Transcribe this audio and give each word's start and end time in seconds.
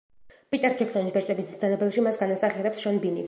პიტერ 0.53 0.75
ჯექსონის 0.79 1.13
„ბეჭდების 1.17 1.47
მბრძანებელში“ 1.51 2.07
მას 2.07 2.21
განასახიერებს 2.25 2.85
შონ 2.87 2.99
ბინი. 3.05 3.19